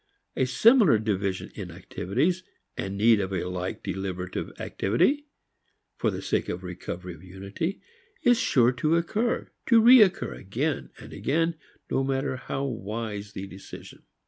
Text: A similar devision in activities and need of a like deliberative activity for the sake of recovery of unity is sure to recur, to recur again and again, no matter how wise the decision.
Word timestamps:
A 0.35 0.45
similar 0.45 0.97
devision 0.97 1.51
in 1.53 1.69
activities 1.69 2.41
and 2.75 2.97
need 2.97 3.19
of 3.19 3.31
a 3.31 3.43
like 3.43 3.83
deliberative 3.83 4.51
activity 4.59 5.27
for 5.95 6.09
the 6.09 6.23
sake 6.23 6.49
of 6.49 6.63
recovery 6.63 7.13
of 7.13 7.23
unity 7.23 7.83
is 8.23 8.39
sure 8.39 8.71
to 8.71 8.95
recur, 8.95 9.51
to 9.67 9.79
recur 9.79 10.33
again 10.33 10.89
and 10.97 11.13
again, 11.13 11.53
no 11.91 12.03
matter 12.03 12.35
how 12.35 12.65
wise 12.65 13.33
the 13.33 13.45
decision. 13.45 14.01